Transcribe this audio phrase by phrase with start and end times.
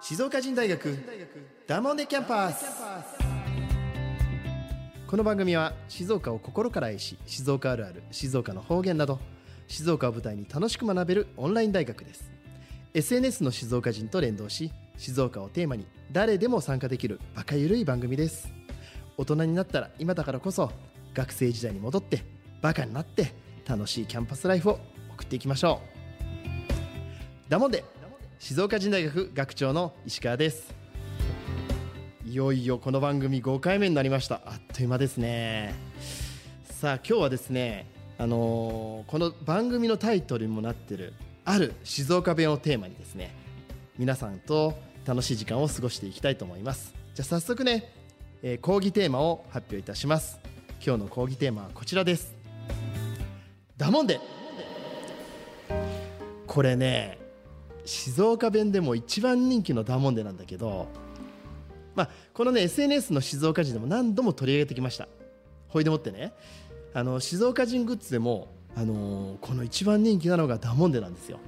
[0.00, 0.98] 静岡人大学
[1.66, 2.64] ダモンデキャンパス。
[5.08, 9.18] この番組は静岡を心から愛し静岡あるある静岡の方言など
[9.66, 12.39] 静岡を舞台に楽しく学べるオンライン大学です。
[12.92, 18.52] SNS の静岡人と連動し静岡をテーマに誰でも参加できるバカゆるい番組です。
[19.16, 20.72] 大人になったら今だからこそ
[21.14, 22.24] 学生時代に戻って
[22.60, 23.32] バカになって
[23.66, 24.80] 楽しいキャンパスライフを
[25.14, 25.80] 送っていきましょ
[27.46, 27.50] う。
[27.50, 27.84] だもんで
[28.40, 30.74] 静岡人大学学長の石川です。
[32.26, 34.40] いよいよこの番組5回目になりました。
[34.46, 35.74] あっという間ですね。
[36.64, 37.86] さあ今日はですね
[38.18, 41.14] あのーこの番組のタイトルにもなってる
[41.50, 43.34] ある静岡弁をテーマにですね
[43.98, 46.94] 皆さんと楽しい時間を過ごしていきたいと思います。
[47.14, 47.92] じゃあ早速ね、
[48.42, 50.38] えー講義テーマを発表いたします。
[50.84, 52.34] 今日の講義テーマはこちらです。
[53.76, 54.20] だもんで
[56.46, 57.18] これね
[57.84, 60.86] 静岡弁でも一番人気のダモンデなんだけど、
[61.96, 65.08] まあ、このね SNS の静岡人でも何度も取り上げてきました。
[65.66, 66.32] ほいでもってね
[66.94, 71.38] あの静岡人グッズでも、あのーこの一番人気なのがダモンデなんですよ。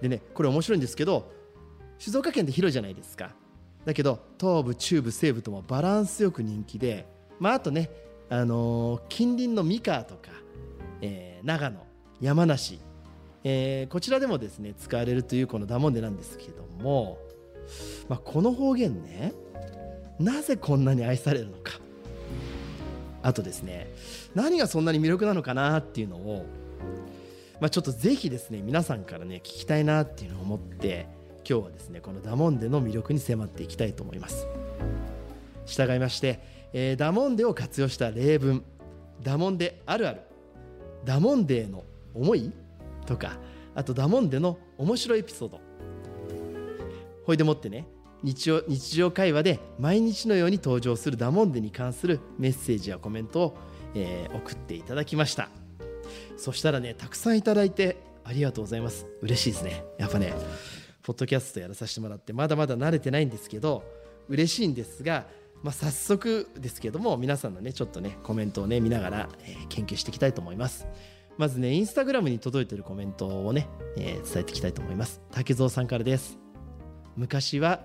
[0.00, 1.30] でねこれ面白いんですけど
[1.98, 3.34] 静岡県って広いじゃないですか。
[3.84, 7.06] だけど東部中部西部ともバランスよく人気で、
[7.38, 7.90] まあ、あとね、
[8.28, 10.30] あのー近隣の三河とか、
[11.00, 11.86] えー長野
[12.20, 12.78] 山梨
[13.44, 17.18] えーこちらでもですね使われるというこのダモンデなんですけども、
[18.08, 19.32] まあ、この方言ね
[20.18, 21.80] なぜこんなに愛されるのか。
[23.22, 23.92] あとですね
[24.34, 26.46] 何がそんなに魅力なのかなっていうのを、
[27.60, 31.06] まあ、ちょっとぜひですね皆さんからね聞きたいなっていうのを思って
[31.48, 34.46] 今日はですねこのダモンデの魅力に迫っていきたいと思います。
[35.66, 36.40] 従いまして、
[36.72, 38.64] えーダモンデを活用した例文
[39.22, 40.20] ダモンデあるある
[41.04, 42.52] ダモンデへの思い
[43.06, 43.38] とか
[43.74, 45.60] あとダモンデの面白いエピソード。
[47.26, 47.86] ほいでもってね
[48.22, 53.58] 日常日常会話で毎日のように登場するダモンデに関するメッセージやコメントを、
[53.94, 55.48] えー送っていただきました。
[56.36, 59.06] そしたらねたくさんいただいてありがとうございます。
[59.22, 59.84] 嬉しいですね。
[59.98, 60.32] やっぱね
[61.02, 63.84] ポッドキャストやらさせてもらってまだまだ慣れてないんですけど
[64.28, 65.26] 嬉しいんですが、
[65.62, 70.86] まあ、早速ですけども皆さんのねちょっとねコメントをね見ながら、えー研究していきたいと思います。
[71.38, 75.20] まずねインスタグラムに届いてるコメントをね、えー伝えていきたいと思います。
[75.30, 76.38] 竹蔵さんからです。
[77.16, 77.80] 昔は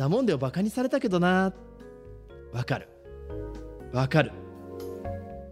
[0.00, 1.52] ダモンデをバカにされたけどな。
[2.54, 2.88] わかる。
[3.92, 4.32] わかる。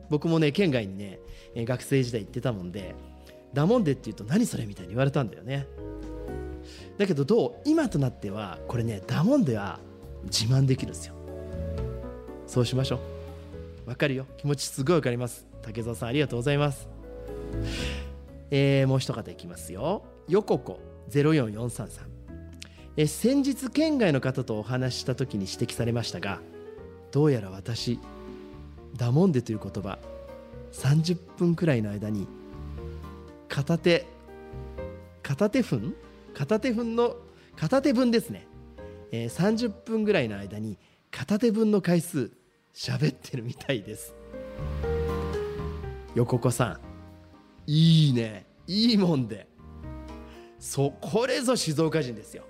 [0.09, 1.21] 僕もね県外にね
[1.55, 2.95] 学生時代行ってたもんで
[3.53, 5.67] ダモンデって言うと何それみたいに言われたんだよね。
[6.97, 9.81] だけどどう今となってはこれねダモンデは
[10.25, 11.15] 自慢できるんですよ。
[12.47, 13.01] そうしましょ
[13.87, 13.91] う。
[13.91, 14.25] わかるよ。
[14.39, 15.47] 気持ちすごいわかります。
[15.61, 16.89] 竹澤さんありがとうございます。
[18.51, 20.05] えーもう一方いきますよ。
[20.27, 20.81] よここ
[21.11, 22.18] 04433
[23.01, 26.41] え先日県外の方とお話しした時に指摘されましたが
[27.13, 28.01] どうやら私
[28.97, 30.01] ダモンデという言葉
[30.73, 32.27] 30分くらいの間に
[33.49, 34.05] 片手
[35.23, 35.95] 片手分
[36.35, 37.15] 片手分の
[37.55, 38.49] 片手分ですね、
[39.13, 40.77] えー30分ぐらいの間に
[41.13, 42.33] 片手分の回数
[42.75, 44.15] 喋ってるみたいです。
[46.15, 46.79] 横子さ
[47.67, 48.47] んいいね。
[48.67, 49.49] いいもんで。
[50.61, 52.45] そうこれぞ静岡人ですよ。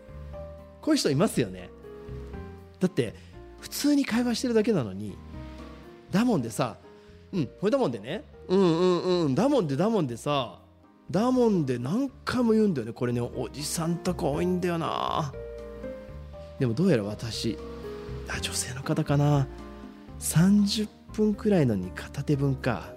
[0.88, 1.68] こういう人いますよね。
[2.80, 3.14] だって
[3.60, 5.18] 普通に会話してるだけなのに
[6.10, 6.78] だもんでさ
[7.30, 10.60] うんこれだもんでねうんうんうんだもんでだもんでさ
[11.10, 12.94] だもんで何回も言うんだよね。
[12.94, 15.30] これねおじさんとか多いんだよな。
[16.58, 17.58] でもどうやら私
[18.26, 19.46] あ女性の方かな。
[20.20, 22.94] 30分くらいのに片手分か。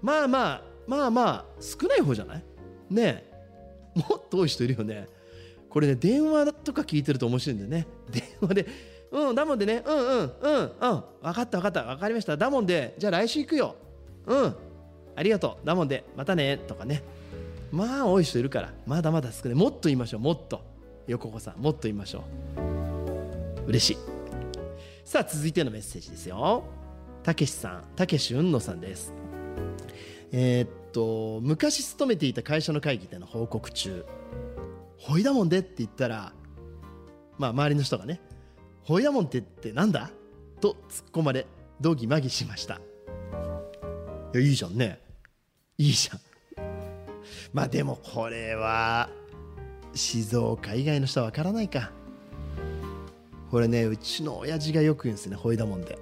[0.00, 2.44] まあまあまあまあ少ない方じゃない？
[2.88, 3.22] ね
[3.96, 3.98] え。
[4.08, 5.08] もっと多い人いるよね。
[5.68, 7.86] これね電話とか聞いてると面白いんだよね。
[8.10, 8.66] 電 話で
[9.12, 12.36] 「うんだもんでねうんうんうんうん分かった分かった分かりました。
[12.36, 13.76] だもんでじゃあ来週行くよ。
[14.26, 14.56] うん
[15.14, 15.66] ありがとう。
[15.66, 17.02] だもんでまたね」とかね。
[17.70, 18.72] まあ多い人いるから。
[18.86, 19.54] まだまだ少ない。
[19.54, 20.20] もっと言いましょう。
[20.20, 20.60] もっと。
[21.06, 22.24] 横子さんもっと言いましょ
[22.56, 23.68] う。
[23.68, 23.96] 嬉しい。
[25.04, 26.64] さあ続いてのメッセージですよ。
[27.22, 29.12] たけしさんたけしうんのさんです。
[30.32, 34.04] えーっと昔勤めていた会社の会議での報告中
[34.98, 36.32] 「ほいだもんで」って言ったら
[37.38, 38.20] まあ周りの人がね
[38.84, 40.10] 「ほいだもんってってなんだ?」
[40.60, 41.46] と突っ込まれ
[41.80, 42.80] 道義まぎしました。
[44.34, 45.00] いやいいじゃんね。
[45.76, 46.20] いいじゃん。
[47.52, 49.08] まあでもこれは
[49.92, 51.90] 静岡以外の人はわからないか。
[53.50, 55.98] これねうちの親父がよく言うんですねホイダモンデ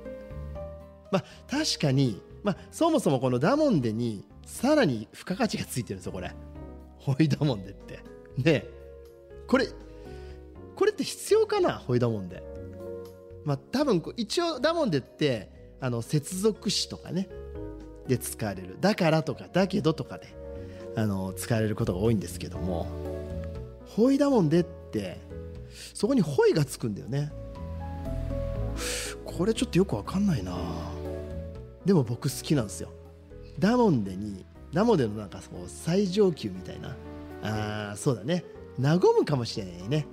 [1.11, 6.33] まあ確かに、まあ、そもそもこのダモンデにさらに付加価値がついてるんですよこれ。
[6.99, 8.01] ホイダモンデって。
[8.37, 8.67] ね
[9.49, 9.67] これ
[10.77, 11.79] これって必要かな？
[11.79, 12.43] ホイダモンデ
[13.45, 15.51] まあ多分一応ダモンデって
[15.81, 17.29] あの接続詞とかね。
[18.07, 18.77] で使われる。
[18.81, 20.35] だからとかだけどとかで
[20.97, 22.87] あの使われることが多いんですけども。
[23.97, 25.21] ホイダモンデって
[25.95, 27.33] そこにホイがつくんだよね。
[29.25, 30.57] これちょっとよくわかんないな。
[31.85, 32.91] でも僕好きなんですよ。
[33.59, 36.97] ダモンデにダモンデのなんかそう最上級みたいな。
[37.43, 38.45] あーそうだね。
[38.81, 40.07] 和むかもしれないね。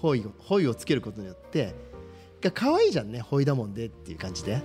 [0.00, 1.74] ホイをホイをつけることによって
[2.40, 4.62] が可愛いじゃんねホイダモンデっていう感じで。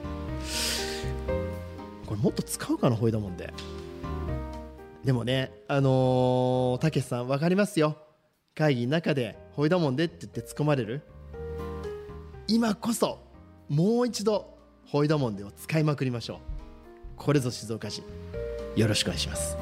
[2.06, 3.53] これもっと使うかなホイダモンデ
[5.03, 7.97] でもねあのたけしさん分かりますよ。
[8.56, 11.01] 会議の中で「ホイダモンデ」って言って突っ込まれる。
[12.47, 13.19] 今こそ
[13.69, 16.38] もう一度ホイダモンデを使いまくりましょう。
[17.15, 18.03] これぞ静岡人
[18.75, 19.57] よろしくお願いします。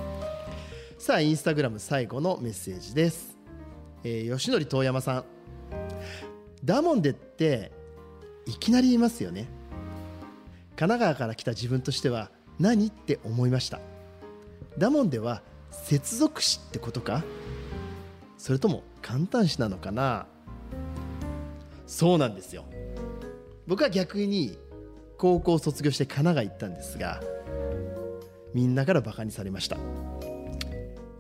[0.97, 3.38] さあインスタグラム最後のメッセージです、
[4.03, 5.24] えー、吉典遠山さん。
[6.63, 7.72] ダモンデって
[8.46, 9.48] いきなりいますよね。
[10.75, 13.80] 神奈川から来た自分としては何って思いました。
[14.78, 15.42] ダモンデは
[15.72, 17.24] 接続詞ってことか？
[18.38, 20.28] それとも簡単詞なのかな？
[21.88, 22.66] そうなんですよ。
[23.68, 24.58] 僕は逆に
[25.18, 27.22] 高校を卒業して神奈川行ったんですが
[28.54, 29.78] みんなからバカにされました。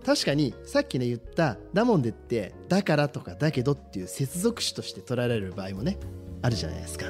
[0.05, 5.97] 確かにさっきね言ったダモンデってだからとかだけどっていう接続詞として捉えられる場合もね
[6.41, 7.05] あるじゃないですか。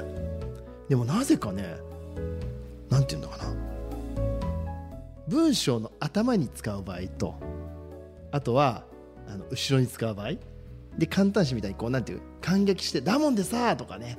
[0.89, 1.77] でもなぜかね
[2.89, 3.53] なんて言うのかな。
[5.27, 7.35] 文章の頭に使う場合と
[8.31, 8.83] あとは
[9.27, 10.33] あの後ろに使う場合
[10.97, 14.17] で簡単詞みたいにこうなんていう感激して「ダモンでさ」とかね。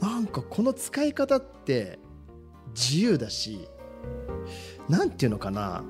[0.00, 1.98] なんかこの使い方って
[2.74, 3.68] 自由だし
[4.88, 5.84] なんていうのかな。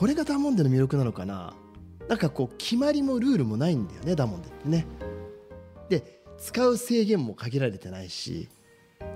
[0.00, 1.52] これがダモンデの魅力なのかな？
[2.08, 4.86] なんかこう決まりもルールもないんだよねダモンデってね。
[5.90, 8.48] で使う制限も限られてないし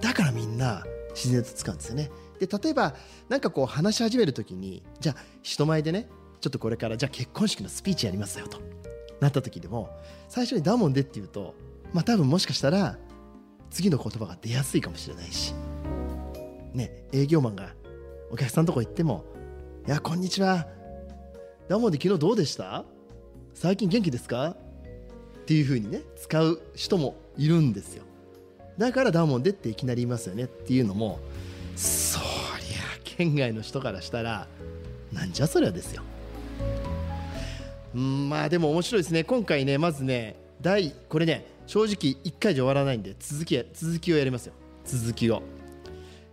[0.02, 0.84] だからみんな
[1.14, 2.10] 自然と使うんですよね。
[2.38, 2.94] で例えば
[3.31, 6.06] なんかこう話し始める時にじゃあ人前でね
[6.42, 8.60] ちょっとこれからじゃあ結婚式のスピーチやりますよと
[9.20, 9.88] なった時でも
[10.28, 11.54] 最初にダモンデって言うと
[11.94, 12.98] まあ多分もしかしたら
[13.70, 15.54] 次の言葉が出やすいかもしれないし
[16.75, 17.70] ね営業マンが
[18.30, 19.25] お客さんのとこ行っても
[19.86, 20.66] 「いやこんにちは。
[21.69, 22.86] ダモンデ昨日どうでした？
[23.52, 28.04] 最近元気ですか?」っていう風にね使う人もいるんですよ。
[28.78, 30.44] だからダモンデっていきなり言いますよね。
[30.44, 31.19] っていうのも
[31.76, 34.48] そりゃ県外の人からしたら
[35.12, 36.02] なんじゃそりゃですよ。
[37.94, 39.22] うんまあでも面白いですね。
[39.22, 44.54] 今回ねまずね第これね正直1回じゃ終わらないんで続き続きをやりますよ。
[44.87, 45.42] 続きを。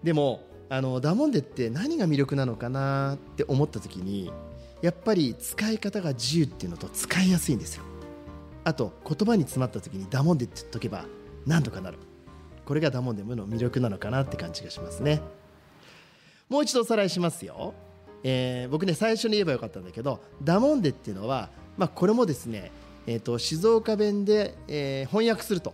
[0.04, 4.32] でもあのダモンデって何が魅力なのかなって思った時に
[4.82, 7.84] やっぱり使い方が自由っていうのと使いやすいんですよ。
[8.64, 11.08] あと言葉に詰まった時にダモンデって言っとけば
[11.46, 11.98] 何とかなる。
[12.64, 15.22] これがダモンデムの魅力なのかなって感じがしますね。
[16.48, 17.74] もう一度おさらいしますよ、
[18.24, 22.72] えー僕ね最初に言えばよかったんだけどダモンデっていうのは、まあ、これもですね、
[23.08, 25.74] えー、と静岡弁で、えー翻訳すると、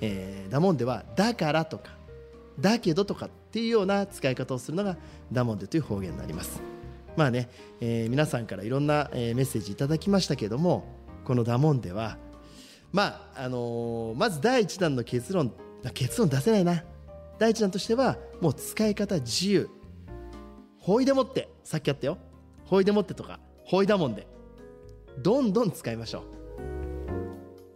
[0.00, 1.90] えーダモンデは「だから」とか
[2.60, 4.96] 「だけど」とかっていうような使い方をするのが
[5.30, 6.60] ダモンデという方言になります。
[7.16, 10.84] まあね、えー皆さんからいろんな、えーメッセージいただきましたけども
[11.24, 12.16] このダモンデは
[12.90, 15.52] まああのーまず第一弾の結論
[15.94, 16.84] 結論出せないな。
[17.38, 19.68] 第一弾としてはもう使い方自由。
[20.78, 22.18] ほいでもってさっきあったよ。
[22.64, 24.26] ほいでもってとかほいだもんで
[25.18, 26.22] どんどん使いましょう。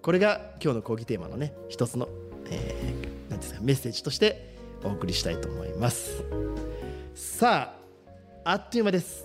[0.03, 2.09] これが今日の講義テーマのね一つの、
[2.49, 4.55] えーなんですかメッセージとして
[4.87, 6.23] お送りしたいと思います。
[7.15, 7.75] さ
[8.45, 9.25] ああっという間です。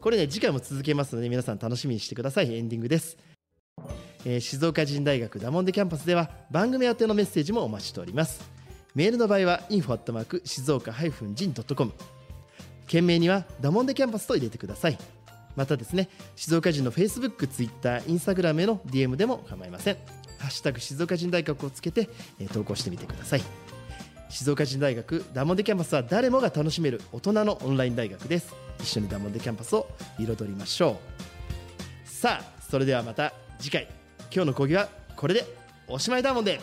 [0.00, 2.54] これね次回も続けますので皆さん楽しみにしてください。
[2.54, 3.16] エンディングです。
[4.24, 8.40] えー静岡人大学ダモンデキャンパスでは番組宛てのメッセージもお待ちしております。
[8.94, 10.92] メールの場合は info@ 静岡-
[11.34, 11.92] 人 .com
[12.86, 14.98] 件名にはダモンデキャンパスと入れてください。
[15.56, 19.96] またですね静岡人の Facebook、Twitter、Instagram への DM でも構いません。
[20.38, 22.08] ハッシュタグ静岡人大学をつけて、
[22.38, 23.42] えー投稿してみてください。
[24.30, 28.54] 静岡人大学ダモンデキャンパスは誰もが楽しめる大人のオンライン大学です。
[28.78, 31.00] 一緒にダモンデキャンパスを彩りましょ
[32.06, 32.08] う。
[32.08, 33.88] さあそれではまた次回。
[34.32, 35.44] 今日の講義はこれで
[35.88, 36.60] おしまいだもんで。